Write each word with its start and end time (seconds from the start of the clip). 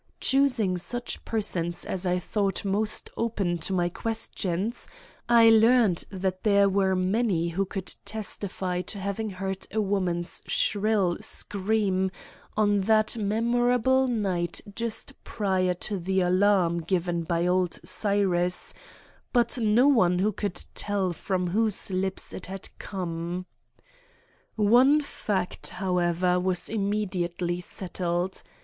Choosing 0.19 0.79
such 0.79 1.23
persons 1.25 1.85
as 1.85 2.07
I 2.07 2.17
thought 2.17 2.65
most 2.65 3.11
open 3.15 3.59
to 3.59 3.71
my 3.71 3.87
questions, 3.87 4.87
I 5.29 5.51
learned 5.51 6.05
that 6.09 6.41
there 6.41 6.67
were 6.67 6.95
many 6.95 7.49
who 7.49 7.65
could 7.65 7.93
testify 8.03 8.81
to 8.81 8.97
having 8.97 9.29
heard 9.29 9.67
a 9.69 9.79
woman's 9.79 10.41
shrill 10.47 11.17
scream 11.21 12.09
on 12.57 12.81
that 12.85 13.15
memorable 13.15 14.07
night 14.07 14.59
just 14.73 15.23
prior 15.23 15.75
to 15.75 15.99
the 15.99 16.21
alarm 16.21 16.79
given 16.81 17.21
by 17.21 17.45
old 17.45 17.77
Cyrus, 17.87 18.73
but 19.31 19.59
no 19.59 19.87
one 19.87 20.17
who 20.17 20.31
could 20.31 20.65
tell 20.73 21.13
from 21.13 21.51
whose 21.51 21.91
lips 21.91 22.33
it 22.33 22.47
had 22.47 22.69
come. 22.79 23.45
One 24.55 25.01
fact, 25.01 25.67
however, 25.69 26.39
was 26.39 26.69
immediately 26.69 27.59
settled. 27.61 28.41